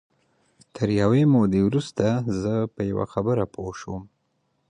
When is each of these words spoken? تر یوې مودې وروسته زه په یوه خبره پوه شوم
تر 0.75 0.87
یوې 1.01 1.21
مودې 1.33 1.61
وروسته 1.67 2.05
زه 2.41 2.53
په 2.73 2.81
یوه 2.91 3.05
خبره 3.13 3.43
پوه 3.53 3.71
شوم 3.79 4.03